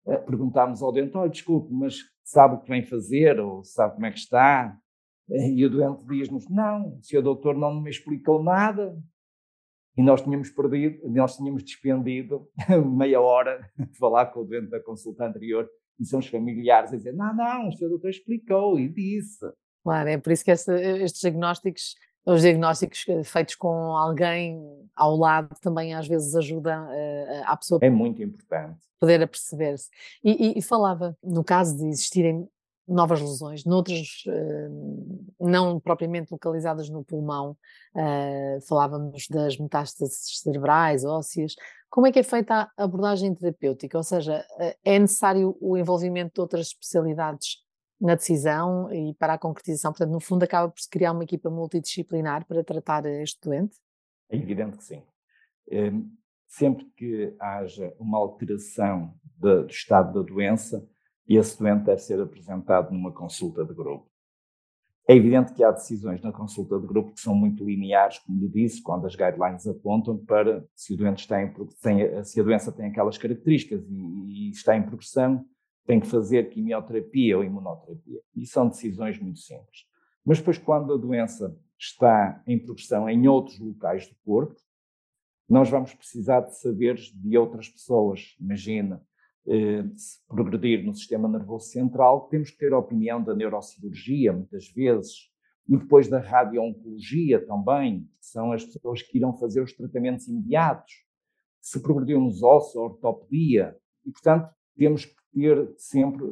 eh, 0.07 0.19
perguntámos 0.19 0.83
ao 0.83 0.93
doente, 0.93 1.17
olha, 1.17 1.31
desculpe, 1.31 1.73
mas 1.73 1.99
sabe 2.25 2.57
o 2.57 2.61
que 2.61 2.69
vem 2.69 2.85
fazer, 2.85 3.41
ou 3.41 3.65
sabe 3.65 3.95
como 3.95 4.07
é 4.07 4.11
que 4.11 4.19
está? 4.19 4.77
E 5.29 5.65
o 5.65 5.71
doente 5.71 6.07
diz-nos, 6.07 6.49
não, 6.49 6.97
o 6.97 7.03
senhor 7.03 7.23
doutor 7.23 7.55
não 7.57 7.81
me 7.81 7.91
explicou 7.91 8.43
nada, 8.43 8.97
e 9.97 10.03
nós 10.03 10.23
tínhamos 10.23 10.49
perdido, 10.51 11.01
nós 11.11 11.37
tínhamos 11.37 11.65
despendido 11.65 12.49
meia 12.97 13.21
hora 13.21 13.69
de 13.77 13.99
falar 13.99 14.27
com 14.27 14.41
o 14.41 14.45
doente 14.45 14.71
da 14.71 14.81
consulta 14.81 15.27
anterior 15.27 15.69
e 15.99 16.05
são 16.05 16.21
os 16.21 16.29
familiares 16.29 16.93
a 16.93 16.97
dizer, 16.97 17.13
não, 17.13 17.35
não, 17.35 17.69
o 17.69 17.73
senhor 17.73 17.91
doutor 17.91 18.11
explicou 18.11 18.79
e 18.79 18.89
disse. 18.89 19.45
Claro, 19.83 20.09
é 20.09 20.17
por 20.17 20.33
isso 20.33 20.45
que 20.45 20.53
estes 20.53 21.21
diagnósticos 21.21 21.95
os 22.29 22.43
diagnósticos 22.43 23.07
feitos 23.25 23.55
com 23.55 23.97
alguém 23.97 24.63
ao 24.95 25.17
lado 25.17 25.55
também 25.61 25.95
às 25.95 26.07
vezes 26.07 26.35
ajudam 26.35 26.85
uh, 26.85 27.43
a 27.45 27.57
pessoa 27.57 27.81
é 27.83 27.89
muito 27.89 28.23
importante 28.23 28.79
poder 29.01 29.23
aperceber-se 29.23 29.89
e, 30.23 30.49
e, 30.49 30.59
e, 30.59 30.63
falava 30.63 31.17
no 31.23 31.43
caso 31.43 31.77
de 31.77 31.87
existirem 31.87 32.49
novas 32.87 33.21
lesões, 33.21 33.65
noutras 33.65 34.25
uh, 34.27 35.49
não 35.49 35.79
propriamente 35.79 36.33
localizadas 36.33 36.89
no 36.89 37.05
pulmão, 37.05 37.55
falávamos 38.67 39.29
das 39.29 39.59
metástases 39.59 40.41
cerebrais, 40.41 41.05
ósseas, 41.05 41.55
como 41.91 42.07
é 42.07 42.13
que 42.13 42.19
é 42.19 42.23
feita 42.23 42.71
a 42.77 42.85
abordagem 42.85 43.35
terapêutica? 43.35 43.99
Ou 43.99 44.03
seja, 44.03 44.43
é 44.83 44.99
necessário 44.99 45.55
o 45.61 45.77
envolvimento 45.77 46.33
de 46.35 46.41
outras 46.41 46.69
especialidades 46.69 47.59
na 48.01 48.15
decisão 48.15 48.93
e 48.93 49.15
para 49.15 49.35
a 49.35 49.39
concretização. 49.39 49.93
Portanto, 49.93 50.13
no 50.13 50.21
fundo, 50.21 50.45
acaba 50.45 50.71
por 50.71 50.81
se 50.81 50.89
criar 50.89 51.13
uma 51.13 51.25
equipa 51.25 51.51
multidisciplinar 51.51 52.47
para 52.47 52.63
tratar 52.63 53.05
este 53.07 53.41
doente? 53.43 53.77
É 54.31 54.37
evidente 54.37 54.77
que 54.77 54.85
sim. 54.85 55.03
Hum, 55.71 56.11
sempre 56.47 56.85
que 56.97 57.35
haja 57.39 57.95
uma 57.99 58.19
alteração 58.19 59.15
do 59.37 59.67
estado 59.67 60.15
da 60.15 60.27
doença, 60.27 60.87
esse 61.27 61.59
doente 61.59 61.85
deve 61.85 62.01
ser 62.01 62.21
apresentado 62.21 62.93
numa 62.93 63.13
consulta 63.13 63.65
de 63.65 63.75
grupo. 63.75 64.09
É 65.07 65.15
evidente 65.17 65.55
que 65.55 65.65
há 65.65 65.71
decisões 65.71 66.21
na 66.21 66.31
consulta 66.31 66.79
de 66.79 66.87
grupo 66.87 67.13
que 67.13 67.21
são 67.21 67.35
muito 67.35 67.65
lineares, 67.65 68.19
como 68.19 68.39
lhe 68.39 68.49
disse, 68.49 68.83
quando 68.83 69.07
as 69.07 69.17
guidelines 69.17 69.67
apontam 69.67 70.19
para 70.19 70.63
se, 70.75 70.93
o 70.93 70.97
doente 70.99 71.21
está 71.21 71.43
em, 71.43 71.51
se 72.25 72.39
a 72.39 72.43
doença 72.43 72.71
tem 72.71 72.87
aquelas 72.87 73.17
características 73.17 73.83
e, 73.89 73.95
e 73.95 74.51
está 74.51 74.77
em 74.77 74.83
progressão, 74.83 75.47
tem 75.89 75.99
que 75.99 76.07
fazer 76.07 76.51
quimioterapia 76.51 77.39
ou 77.39 77.43
imunoterapia. 77.43 78.21
E 78.37 78.47
são 78.47 78.69
decisões 78.69 79.19
muito 79.19 79.39
simples. 79.39 79.87
Mas 80.23 80.37
depois, 80.37 80.59
quando 80.59 80.93
a 80.93 80.99
doença 80.99 81.59
está 81.79 82.43
em 82.47 82.59
progressão 82.59 83.09
em 83.09 83.27
outros 83.27 83.59
locais 83.59 84.07
do 84.07 84.15
corpo, 84.23 84.61
nós 85.49 85.71
vamos 85.71 85.95
precisar 85.95 86.41
de 86.41 86.61
saberes 86.61 87.11
de 87.15 87.39
outras 87.39 87.71
pessoas. 87.71 88.37
Imagina, 88.39 89.03
eh, 89.47 89.83
se 89.97 90.19
progredir 90.29 90.85
no 90.85 90.95
sistema 90.95 91.27
nervoso 91.27 91.69
central, 91.69 92.29
temos 92.29 92.51
que 92.51 92.59
ter 92.59 92.75
a 92.75 92.79
opinião 92.79 93.25
da 93.25 93.35
neurocirurgia, 93.35 94.31
muitas 94.35 94.69
vezes, 94.69 95.31
e 95.67 95.75
depois 95.75 96.07
da 96.07 96.21
radio-oncologia 96.21 97.47
também, 97.47 98.03
que 98.21 98.27
são 98.27 98.53
as 98.53 98.63
pessoas 98.63 99.01
que 99.01 99.17
irão 99.17 99.33
fazer 99.33 99.63
os 99.63 99.73
tratamentos 99.73 100.29
imediatos. 100.29 100.93
Se 101.63 101.81
progrediu 101.81 102.21
nos 102.21 102.43
ossos, 102.43 102.77
ortopedia. 102.77 103.75
E, 104.05 104.13
portanto, 104.13 104.51
temos 104.79 105.05
que 105.05 105.17
ter 105.35 105.75
sempre 105.77 106.25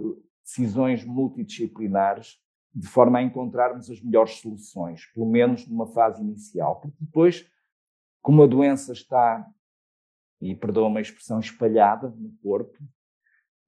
decisões 0.43 1.05
multidisciplinares 1.05 2.41
de 2.73 2.87
forma 2.87 3.19
a 3.19 3.23
encontrarmos 3.23 3.91
as 3.91 4.00
melhores 4.00 4.35
soluções, 4.38 5.07
pelo 5.07 5.26
menos 5.26 5.67
numa 5.67 5.87
fase 5.88 6.23
inicial. 6.23 6.81
Porque 6.81 6.97
depois, 7.00 7.50
como 8.23 8.43
a 8.43 8.47
doença 8.47 8.93
está, 8.93 9.47
e 10.41 10.55
perdoa-me 10.55 10.99
a 10.99 11.00
expressão, 11.00 11.41
espalhada 11.41 12.09
no 12.11 12.31
corpo, 12.43 12.79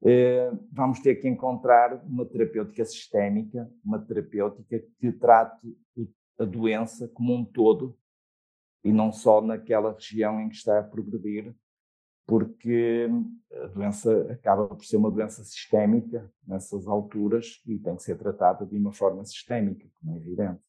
eh, 0.05 0.53
vamos 0.71 1.01
ter 1.01 1.17
que 1.17 1.27
encontrar 1.27 2.05
uma 2.05 2.25
terapêutica 2.25 2.85
sistémica, 2.85 3.69
uma 3.83 3.99
terapêutica 3.99 4.79
que 5.01 5.11
trate 5.11 5.77
a 6.39 6.45
doença 6.45 7.09
como 7.09 7.35
um 7.35 7.45
todo 7.45 7.99
e 8.85 8.93
não 8.93 9.11
só 9.11 9.41
naquela 9.41 9.93
região 9.93 10.41
em 10.41 10.49
que 10.49 10.57
está 10.57 10.79
a 10.79 10.85
progredir, 10.85 11.55
porque 12.29 13.09
a 13.51 13.67
doença 13.69 14.31
acaba 14.31 14.69
por 14.69 14.85
ser 14.85 14.99
uma 14.99 15.11
doença 15.11 15.43
sistémica 15.43 16.31
nessas 16.47 16.87
alturas 16.87 17.63
e 17.67 17.79
tem 17.79 17.97
que 17.97 18.03
ser 18.03 18.19
tratada 18.19 18.67
de 18.67 18.77
uma 18.77 18.93
forma 18.93 19.25
sistémica, 19.25 19.89
como 19.99 20.13
é 20.13 20.17
evidente. 20.19 20.61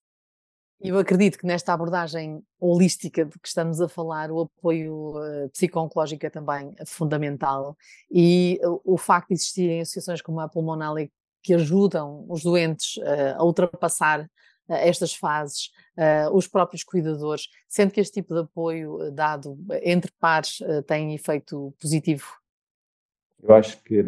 Eu 0.79 0.97
acredito 0.97 1.37
que 1.37 1.45
nesta 1.45 1.73
abordagem 1.73 2.41
holística 2.57 3.25
de 3.25 3.37
que 3.37 3.47
estamos 3.49 3.81
a 3.81 3.89
falar, 3.89 4.31
o 4.31 4.39
apoio 4.39 5.17
uh, 5.17 5.49
psico-oncológico 5.49 6.25
é 6.25 6.29
também 6.29 6.73
fundamental 6.85 7.75
e 8.09 8.57
o 8.85 8.97
facto 8.97 9.27
de 9.27 9.33
existirem 9.33 9.81
associações 9.81 10.21
como 10.21 10.39
a 10.39 10.47
Pulmonale 10.47 11.11
que 11.43 11.53
ajudam 11.53 12.25
os 12.29 12.41
doentes 12.41 12.95
uh, 12.95 13.35
a 13.35 13.43
ultrapassar 13.43 14.31
estas 14.69 15.13
fases, 15.13 15.71
os 16.31 16.47
próprios 16.47 16.83
cuidadores, 16.83 17.47
sendo 17.67 17.91
que 17.91 17.99
este 17.99 18.21
tipo 18.21 18.33
de 18.33 18.41
apoio 18.41 19.11
dado 19.11 19.57
entre 19.83 20.11
pares 20.19 20.59
tem 20.87 21.13
efeito 21.13 21.73
positivo? 21.81 22.25
Eu 23.41 23.55
acho 23.55 23.81
que 23.83 24.05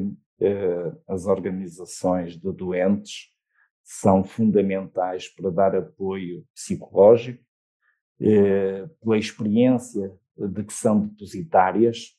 as 1.08 1.26
organizações 1.26 2.38
de 2.38 2.52
doentes 2.52 3.32
são 3.84 4.24
fundamentais 4.24 5.28
para 5.28 5.50
dar 5.50 5.76
apoio 5.76 6.46
psicológico, 6.54 7.44
eh, 8.20 8.88
pela 9.02 9.18
experiência 9.18 10.16
de 10.38 10.64
que 10.64 10.74
são 10.74 11.08
depositárias 11.08 12.16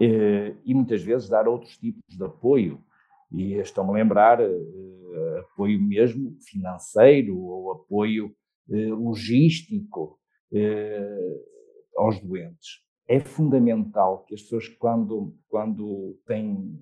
eh, 0.00 0.54
e 0.64 0.74
muitas 0.74 1.02
vezes 1.02 1.28
dar 1.28 1.48
outros 1.48 1.78
tipos 1.78 2.02
de 2.08 2.24
apoio. 2.24 2.84
E 3.32 3.54
estão-me 3.54 3.90
a 3.90 3.94
lembrar 3.94 4.40
eh, 4.40 4.50
apoio 5.38 5.80
mesmo 5.80 6.36
financeiro 6.40 7.38
ou 7.38 7.72
apoio 7.72 8.34
eh, 8.70 8.86
logístico 8.86 10.18
eh, 10.52 11.42
aos 11.96 12.20
doentes. 12.20 12.84
É 13.08 13.20
fundamental 13.20 14.24
que 14.24 14.34
as 14.34 14.42
pessoas, 14.42 14.68
quando, 14.68 15.36
quando 15.48 16.18
têm 16.26 16.78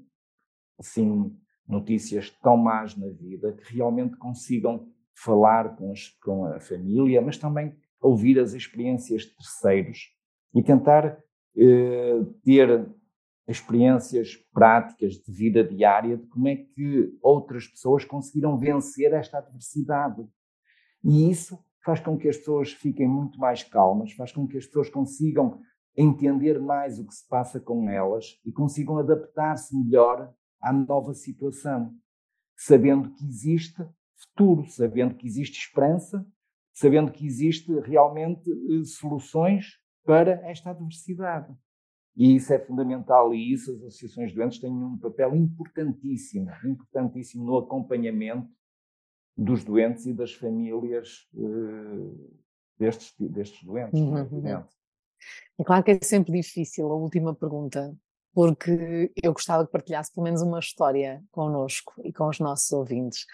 assim, 0.79 1.37
notícias 1.69 2.31
tão 2.43 2.57
más 2.57 2.97
na 2.97 3.09
vida 3.09 3.53
que 3.53 3.75
realmente 3.75 4.17
consigam 4.17 4.89
falar 5.15 5.77
com, 5.77 5.93
as, 5.93 6.09
com 6.23 6.47
a 6.47 6.61
família, 6.61 7.21
mas 7.21 7.39
também 7.39 7.75
ouvir 8.01 8.39
as 8.39 8.53
experiências 8.53 9.23
de 9.23 9.37
terceiros 9.37 10.13
e 10.55 10.63
tentar 10.63 11.23
eh, 11.57 12.21
ter 12.43 12.87
experiências 13.47 14.37
práticas 14.53 15.15
de 15.15 15.33
vida 15.33 15.63
diária 15.63 16.17
de 16.17 16.27
como 16.27 16.49
é 16.49 16.57
que 16.57 17.17
outras 17.23 17.67
pessoas 17.67 18.05
conseguiram 18.05 18.57
vencer 18.57 19.13
esta 19.13 19.39
adversidade. 19.39 20.27
E 21.03 21.31
isso 21.31 21.59
faz 21.85 22.01
com 22.01 22.17
que 22.17 22.29
as 22.29 22.39
pessoas 22.39 22.73
fiquem 22.73 23.07
muito 23.07 23.39
mais 23.39 23.63
calmas, 23.63 24.13
faz 24.13 24.33
com 24.33 24.47
que 24.47 24.57
as 24.57 24.67
pessoas 24.67 24.89
consigam 24.89 25.61
entender 25.97 26.59
mais 26.59 26.99
o 26.99 27.07
que 27.07 27.15
se 27.15 27.29
passa 27.29 27.61
com 27.61 27.89
elas 27.89 28.41
e 28.45 28.51
consigam 28.51 28.99
adaptar-se 28.99 29.77
melhor 29.77 30.33
à 30.61 30.73
nova 30.73 31.13
situação, 31.13 31.95
sabendo 32.57 33.13
que 33.13 33.25
existe 33.25 33.87
futuro, 34.17 34.67
sabendo 34.69 35.15
que 35.15 35.27
existe 35.27 35.61
esperança, 35.61 36.27
sabendo 36.73 37.13
que 37.13 37.25
existe 37.25 37.73
realmente 37.81 38.51
eh, 38.51 38.85
soluções 38.85 39.79
para 40.05 40.33
esta 40.49 40.71
adversidade. 40.71 41.55
E 42.17 42.37
isso 42.37 42.53
é 42.53 42.59
fundamental 42.59 43.35
e 43.35 43.53
isso 43.53 43.73
as 43.73 43.79
associações 43.79 44.31
de 44.31 44.37
doentes 44.37 44.61
têm 44.61 44.71
um 44.71 44.97
papel 44.99 45.35
importantíssimo, 45.35 46.49
importantíssimo 46.65 47.45
no 47.45 47.59
acompanhamento 47.59 48.49
dos 49.37 49.65
doentes 49.65 50.07
e 50.07 50.13
das 50.13 50.33
famílias 50.33 51.29
uh, 51.35 52.39
destes, 52.79 53.15
destes 53.19 53.65
doentes. 53.65 54.01
Uhum, 54.01 54.23
uhum. 54.31 54.65
É 55.59 55.65
claro 55.65 55.83
que 55.83 55.91
é 55.91 55.99
sempre 56.03 56.33
difícil 56.33 56.91
a 56.91 56.95
última 56.95 57.35
pergunta, 57.35 57.97
porque 58.33 59.13
eu 59.21 59.33
gostava 59.33 59.67
que 59.67 59.73
partilhasse 59.73 60.13
pelo 60.13 60.25
menos 60.25 60.43
uma 60.43 60.61
história 60.61 61.23
connosco 61.33 61.95
e 62.05 62.13
com 62.13 62.29
os 62.29 62.39
nossos 62.39 62.71
ouvintes, 62.73 63.27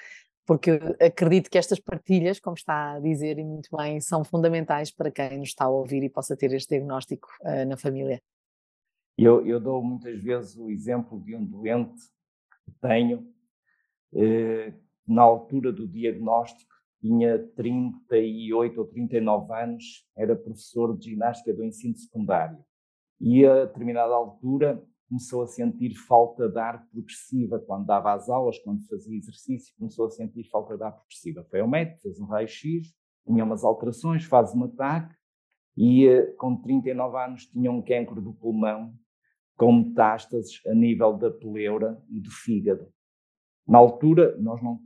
porque 0.46 0.80
acredito 1.00 1.50
que 1.50 1.58
estas 1.58 1.80
partilhas, 1.80 2.40
como 2.40 2.56
está 2.56 2.92
a 2.92 3.00
dizer 3.00 3.38
e 3.38 3.44
muito 3.44 3.68
bem, 3.76 4.00
são 4.00 4.24
fundamentais 4.24 4.90
para 4.90 5.10
quem 5.10 5.38
nos 5.38 5.50
está 5.50 5.66
a 5.66 5.70
ouvir 5.70 6.02
e 6.02 6.08
possa 6.08 6.36
ter 6.36 6.52
este 6.52 6.76
diagnóstico 6.76 7.28
uh, 7.42 7.66
na 7.66 7.76
família. 7.76 8.22
Eu, 9.22 9.46
eu, 9.46 9.60
dou 9.60 9.84
muitas 9.84 10.22
vezes 10.22 10.56
o 10.56 10.70
exemplo 10.70 11.20
de 11.20 11.36
um 11.36 11.44
doente 11.44 12.00
que 12.64 12.72
tenho, 12.80 13.30
eh, 14.14 14.72
na 15.06 15.20
altura 15.20 15.70
do 15.70 15.86
diagnóstico, 15.86 16.72
tinha 17.02 17.38
38 17.54 18.80
ou 18.80 18.86
39 18.86 19.52
anos, 19.52 20.08
era 20.16 20.34
professor 20.34 20.96
de 20.96 21.10
ginástica 21.10 21.52
do 21.52 21.62
ensino 21.62 21.94
secundário. 21.98 22.64
E 23.20 23.44
a 23.44 23.66
determinada 23.66 24.14
altura 24.14 24.82
começou 25.06 25.42
a 25.42 25.46
sentir 25.46 25.94
falta 25.94 26.48
de 26.48 26.58
ar 26.58 26.88
progressiva 26.88 27.58
quando 27.58 27.84
dava 27.84 28.14
as 28.14 28.30
aulas, 28.30 28.58
quando 28.60 28.86
fazia 28.86 29.18
exercício, 29.18 29.74
começou 29.76 30.06
a 30.06 30.10
sentir 30.10 30.44
falta 30.44 30.78
de 30.78 30.82
ar 30.82 30.92
progressiva. 30.92 31.44
Foi 31.50 31.60
ao 31.60 31.68
médico, 31.68 32.00
fez 32.00 32.18
um 32.18 32.24
raio-x, 32.24 32.90
tinha 33.26 33.44
umas 33.44 33.64
alterações, 33.64 34.24
faz 34.24 34.54
um 34.54 34.64
ataque 34.64 35.14
e 35.76 36.08
eh, 36.08 36.32
com 36.38 36.56
39 36.56 37.18
anos 37.18 37.44
tinha 37.44 37.70
um 37.70 37.82
cancro 37.82 38.22
do 38.22 38.32
pulmão 38.32 38.98
com 39.60 39.74
metástases 39.74 40.58
a 40.66 40.74
nível 40.74 41.12
da 41.18 41.30
pleura 41.30 42.02
e 42.08 42.18
do 42.18 42.30
fígado. 42.30 42.90
Na 43.68 43.76
altura, 43.76 44.34
nós 44.38 44.62
não 44.62 44.80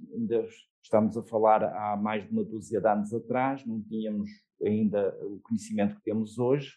estamos 0.83 1.17
a 1.17 1.23
falar 1.23 1.63
há 1.63 1.97
mais 1.97 2.25
de 2.25 2.33
uma 2.33 2.43
dúzia 2.43 2.81
de 2.81 2.89
anos 2.89 3.15
atrás, 3.15 3.65
não 3.65 3.81
tínhamos 3.81 4.29
ainda 4.61 5.17
o 5.23 5.39
conhecimento 5.43 5.95
que 5.95 6.03
temos 6.03 6.41
hoje, 6.41 6.73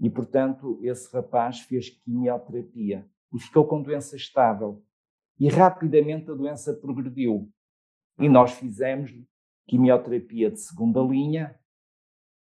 e, 0.00 0.08
portanto, 0.08 0.80
esse 0.82 1.14
rapaz 1.14 1.60
fez 1.60 1.90
quimioterapia 1.90 3.06
e 3.30 3.38
ficou 3.38 3.66
com 3.66 3.82
doença 3.82 4.16
estável. 4.16 4.82
E 5.38 5.46
rapidamente 5.46 6.30
a 6.30 6.34
doença 6.34 6.72
progrediu. 6.72 7.52
E 8.18 8.26
nós 8.26 8.52
fizemos 8.52 9.12
quimioterapia 9.68 10.50
de 10.50 10.60
segunda 10.60 11.02
linha 11.02 11.54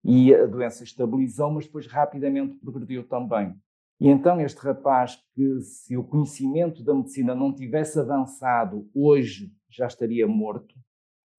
e 0.04 0.32
a 0.36 0.46
doença 0.46 0.84
estabilizou, 0.84 1.50
mas 1.50 1.66
depois 1.66 1.88
rapidamente 1.88 2.56
progrediu 2.58 3.04
também. 3.08 3.60
E 4.00 4.10
então 4.10 4.42
este 4.42 4.60
rapaz, 4.60 5.18
que 5.34 5.62
se 5.62 5.96
o 5.96 6.04
conhecimento 6.04 6.84
da 6.84 6.94
medicina 6.94 7.34
não 7.34 7.54
tivesse 7.54 8.00
avançado, 8.00 8.90
hoje 8.94 9.54
já 9.70 9.88
estaria 9.88 10.28
morto, 10.28 10.76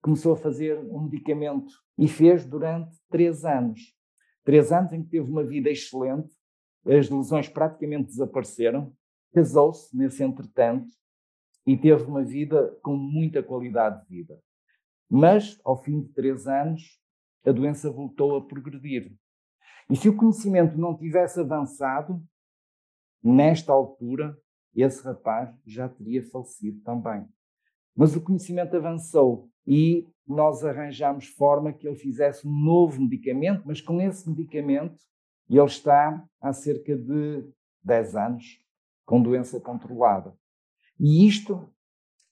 começou 0.01 0.33
a 0.33 0.37
fazer 0.37 0.79
um 0.79 1.03
medicamento 1.03 1.73
e 1.99 2.09
fez 2.09 2.47
durante 2.47 2.97
três 3.11 3.45
anos. 3.45 3.95
Três 4.45 4.73
anos 4.73 4.93
em 4.93 5.03
que 5.03 5.11
teve 5.11 5.31
uma 5.31 5.45
vida 5.45 5.69
excelente, 5.69 6.33
as 6.87 7.11
lesões 7.11 7.49
praticamente 7.49 8.07
desapareceram, 8.07 8.95
casou-se 9.35 9.95
nesse 9.97 10.23
entretanto 10.23 10.87
e 11.67 11.77
teve 11.77 12.05
uma 12.05 12.25
vida 12.25 12.79
com 12.83 12.97
muita 12.97 13.43
qualidade 13.43 14.03
de 14.03 14.17
vida. 14.17 14.41
Mas, 15.11 15.59
ao 15.65 15.83
fim 15.83 16.01
de 16.01 16.09
três 16.13 16.47
anos, 16.47 17.01
a 17.45 17.53
doença 17.53 17.91
voltou 17.91 18.37
a 18.37 18.47
progredir. 18.47 19.13
E 19.91 19.97
se 19.97 20.09
o 20.09 20.17
conhecimento 20.17 20.79
não 20.79 20.97
tivesse 20.97 21.41
avançado, 21.41 22.23
nesta 23.23 23.73
altura, 23.73 24.37
esse 24.75 25.02
rapaz 25.02 25.54
já 25.66 25.88
teria 25.88 26.23
falecido 26.23 26.80
também. 26.80 27.26
Mas 27.94 28.14
o 28.14 28.20
conhecimento 28.20 28.76
avançou 28.76 29.49
e 29.66 30.06
nós 30.26 30.64
arranjamos 30.64 31.26
forma 31.28 31.73
que 31.73 31.87
ele 31.87 31.96
fizesse 31.96 32.46
um 32.46 32.50
novo 32.52 33.00
medicamento, 33.00 33.62
mas 33.64 33.80
com 33.80 34.00
esse 34.00 34.28
medicamento 34.28 35.00
ele 35.49 35.64
está 35.64 36.25
há 36.40 36.52
cerca 36.52 36.96
de 36.96 37.49
10 37.82 38.16
anos 38.16 38.61
com 39.04 39.23
doença 39.23 39.61
controlada. 39.61 40.37
E 40.99 41.26
isto 41.26 41.73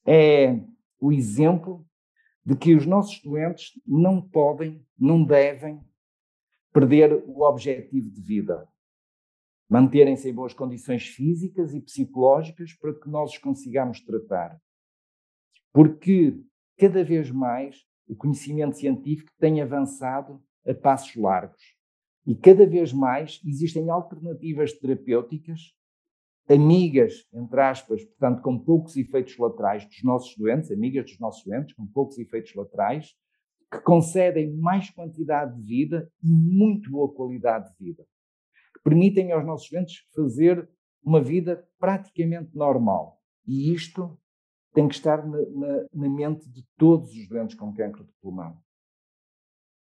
é 0.05 0.61
o 1.01 1.13
exemplo 1.13 1.87
de 2.45 2.57
que 2.57 2.75
os 2.75 2.85
nossos 2.85 3.23
doentes 3.23 3.73
não 3.87 4.21
podem, 4.21 4.85
não 4.99 5.25
devem 5.25 5.81
perder 6.73 7.25
o 7.27 7.43
objetivo 7.43 8.11
de 8.11 8.21
vida. 8.21 8.69
Manterem-se 9.69 10.29
em 10.29 10.35
boas 10.35 10.53
condições 10.53 11.07
físicas 11.07 11.75
e 11.75 11.81
psicológicas 11.81 12.73
para 12.75 12.95
que 12.95 13.09
nós 13.09 13.33
os 13.33 13.39
consigamos 13.39 14.01
tratar. 14.01 14.61
Porque 15.73 16.39
cada 16.79 17.03
vez 17.03 17.31
mais 17.31 17.77
o 18.07 18.15
conhecimento 18.15 18.77
científico 18.77 19.31
tem 19.39 19.61
avançado 19.63 20.43
a 20.67 20.75
passos 20.75 21.17
largos. 21.17 21.63
E 22.27 22.35
cada 22.35 22.67
vez 22.67 22.93
mais 22.93 23.41
existem 23.45 23.91
alternativas 23.91 24.73
terapêuticas 24.73 25.75
amigas, 26.49 27.27
entre 27.33 27.61
aspas, 27.61 28.05
portanto, 28.05 28.43
com 28.43 28.59
poucos 28.59 28.97
efeitos 28.97 29.37
laterais 29.39 29.85
dos 29.87 30.03
nossos 30.03 30.37
doentes, 30.37 30.71
amigas 30.71 31.05
dos 31.05 31.19
nossos 31.19 31.45
doentes, 31.45 31.75
com 31.75 31.87
poucos 31.87 32.19
efeitos 32.19 32.55
laterais, 32.55 33.15
que 33.73 33.81
concedem 33.81 34.55
mais 34.57 34.91
quantidade 34.91 35.57
de 35.57 35.63
vida 35.63 36.09
e 36.23 36.31
muito 36.31 36.91
boa 36.91 37.13
qualidade 37.13 37.71
de 37.71 37.85
vida, 37.85 38.05
permitem 38.85 39.33
aos 39.33 39.45
nossos 39.45 39.69
doentes 39.69 40.07
fazer 40.15 40.69
uma 41.03 41.21
vida 41.21 41.69
praticamente 41.79 42.57
normal. 42.57 43.21
E 43.47 43.73
isto 43.73 44.17
tem 44.73 44.87
que 44.87 44.95
estar 44.95 45.27
na, 45.27 45.39
na, 45.39 45.87
na 45.93 46.09
mente 46.09 46.49
de 46.49 46.65
todos 46.77 47.11
os 47.11 47.29
doentes 47.29 47.57
com 47.57 47.75
cancro 47.75 48.05
de 48.05 48.13
pulmão. 48.21 48.57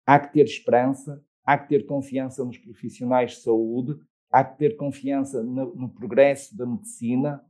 Há 0.06 0.20
que 0.20 0.34
ter 0.34 0.44
esperança, 0.44 1.24
há 1.44 1.58
que 1.58 1.70
ter 1.70 1.86
confiança 1.86 2.44
nos 2.44 2.58
profissionais 2.58 3.32
de 3.32 3.38
saúde 3.42 4.00
há 4.32 4.44
que 4.44 4.58
ter 4.58 4.78
confiança 4.78 5.44
no, 5.44 5.76
no, 5.76 5.90
progresso 5.90 6.56
da 6.56 6.66
medicina, 6.66 7.44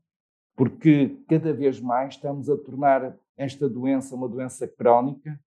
porque 0.56 1.24
cada 1.30 1.54
vez 1.54 1.80
mais 1.80 2.16
estamos 2.16 2.50
a 2.50 2.58
tornar 2.58 3.16
esta 3.38 3.70
doença 3.70 4.16
uma 4.16 4.28
doença 4.28 4.68
crónica 4.68 5.40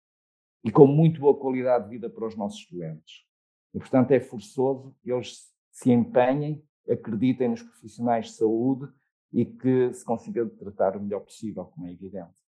e 0.64 0.72
com 0.72 0.86
muito 0.86 1.20
boa 1.20 1.38
qualidade 1.38 1.86
de 1.86 1.90
vida 1.90 2.10
para 2.10 2.28
os 2.28 2.38
nossos 2.38 2.66
doentes. 2.70 3.26
E, 3.74 3.80
portanto, 3.80 4.12
é 4.12 4.20
forçoso 4.20 4.96
que 5.02 5.12
eles 5.12 5.52
se 5.74 5.92
empenhem, 5.92 6.64
acreditem 6.88 7.50
nos 7.50 7.64
profissionais 7.64 8.28
de 8.28 8.34
saúde 8.34 8.88
e 9.34 9.44
que 9.44 9.92
se 9.92 10.06
consiga 10.06 10.46
tratar 10.46 10.96
o 10.96 11.02
melhor 11.02 11.22
possível, 11.22 11.66
como 11.66 11.88
é 11.88 11.92
evidente. 11.92 12.44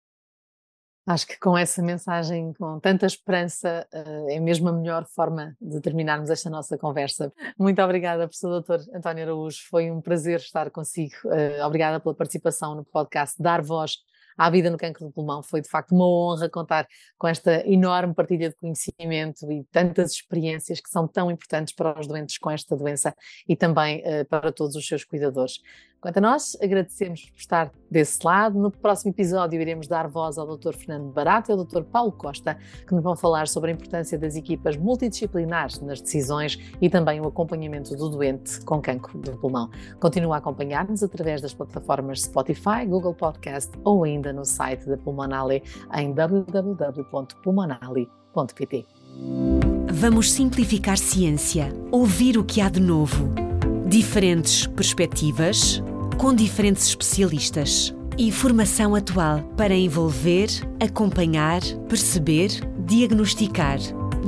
Acho 1.08 1.28
que 1.28 1.40
com 1.40 1.56
essa 1.56 1.84
mensagem, 1.84 2.52
com 2.54 2.80
tanta 2.80 3.06
esperança, 3.06 3.88
eh, 3.94 4.36
é 4.36 4.40
mesmo 4.40 4.70
a 4.70 4.74
melhor 4.74 5.06
forma 5.06 5.56
de 5.62 5.80
terminarmos 5.80 6.32
esta 6.32 6.50
nossa 6.50 6.78
conversa. 6.80 7.32
Muito 7.60 7.80
obrigada, 7.82 8.28
professor 8.28 8.50
doutor 8.50 8.80
António 8.94 9.24
Araújo. 9.24 9.60
Foi 9.70 9.92
um 9.92 10.02
prazer 10.02 10.40
estar 10.40 10.72
consigo. 10.72 11.14
Eh, 11.32 11.64
obrigada 11.64 12.00
pela 12.00 12.16
participação 12.16 12.74
no 12.74 12.84
podcast 12.84 13.40
Dar 13.42 13.62
Voz 13.62 13.98
à 14.38 14.50
vida 14.50 14.70
no 14.70 14.78
cancro 14.78 15.06
do 15.06 15.12
pulmão. 15.12 15.42
Foi 15.42 15.62
de 15.62 15.70
facto 15.70 15.94
uma 15.94 16.08
honra 16.08 16.50
contar 16.50 16.88
com 17.18 17.28
esta 17.28 17.68
enorme 17.68 18.14
partilha 18.14 18.50
de 18.50 18.56
conhecimento 18.56 19.52
e 19.52 19.64
tantas 19.72 20.12
experiências 20.12 20.80
que 20.80 20.90
são 20.90 21.08
tão 21.08 21.32
importantes 21.32 21.74
para 21.74 22.00
os 22.00 22.08
doentes 22.08 22.38
com 22.38 22.52
esta 22.52 22.76
doença 22.76 23.16
e 23.48 23.56
também 23.56 24.00
uh, 24.00 24.26
para 24.26 24.52
todos 24.52 24.76
os 24.76 24.86
seus 24.86 25.04
cuidadores. 25.04 25.60
Quanto 26.00 26.18
a 26.18 26.22
nós, 26.22 26.56
agradecemos 26.62 27.32
por 27.32 27.40
estar 27.40 27.72
desse 27.90 28.24
lado. 28.24 28.60
No 28.60 28.70
próximo 28.70 29.12
episódio 29.12 29.60
iremos 29.60 29.88
dar 29.88 30.08
voz 30.08 30.38
ao 30.38 30.56
Dr. 30.56 30.74
Fernando 30.74 31.12
Barato 31.12 31.50
e 31.50 31.54
ao 31.54 31.66
Dr. 31.66 31.84
Paulo 31.84 32.12
Costa, 32.12 32.58
que 32.86 32.94
nos 32.94 33.04
vão 33.04 33.16
falar 33.16 33.48
sobre 33.48 33.72
a 33.72 33.74
importância 33.74 34.18
das 34.18 34.36
equipas 34.36 34.78
multidisciplinares 34.78 35.82
nas 35.82 36.00
decisões 36.00 36.60
e 36.80 36.90
também 36.90 37.20
o 37.22 37.28
acompanhamento 37.28 37.96
do 37.96 38.10
doente 38.10 38.64
com 38.66 38.82
cancro 38.82 39.18
do 39.20 39.36
pulmão. 39.38 39.70
Continua 40.00 40.36
a 40.36 40.38
acompanhar-nos 40.38 41.02
através 41.02 41.42
das 41.42 41.54
plataformas 41.54 42.24
Spotify, 42.24 42.86
Google 42.88 43.14
Podcast 43.14 43.72
ou 43.84 44.04
ainda 44.04 44.32
no 44.32 44.46
site 44.46 44.88
da 44.88 44.98
Pulmonale 44.98 45.64
em 45.94 46.14
www.pulmonale.pt. 46.14 48.86
Vamos 49.92 50.32
simplificar 50.32 50.98
ciência, 50.98 51.74
ouvir 51.92 52.38
o 52.38 52.44
que 52.44 52.62
há 52.62 52.70
de 52.70 52.82
novo. 52.82 53.45
Diferentes 53.88 54.66
perspectivas 54.66 55.82
com 56.18 56.34
diferentes 56.34 56.88
especialistas. 56.88 57.94
Informação 58.18 58.96
atual 58.96 59.44
para 59.56 59.76
envolver, 59.76 60.48
acompanhar, 60.80 61.62
perceber, 61.88 62.50
diagnosticar, 62.80 63.78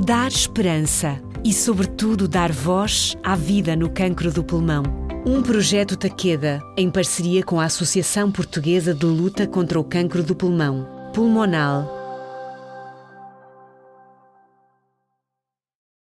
dar 0.04 0.28
esperança 0.28 1.20
e, 1.44 1.52
sobretudo, 1.52 2.28
dar 2.28 2.52
voz 2.52 3.16
à 3.24 3.34
vida 3.34 3.74
no 3.74 3.90
cancro 3.90 4.30
do 4.30 4.44
pulmão. 4.44 4.84
Um 5.26 5.42
projeto 5.42 5.96
Taqueda, 5.96 6.62
em 6.76 6.88
parceria 6.88 7.42
com 7.42 7.58
a 7.58 7.64
Associação 7.64 8.30
Portuguesa 8.30 8.94
de 8.94 9.06
Luta 9.06 9.44
contra 9.44 9.80
o 9.80 9.84
Cancro 9.84 10.22
do 10.22 10.36
Pulmão, 10.36 10.88
Pulmonal 11.12 11.97